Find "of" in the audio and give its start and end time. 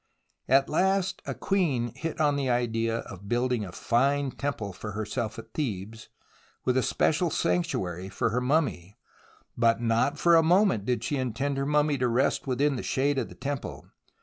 3.01-3.29, 13.19-13.29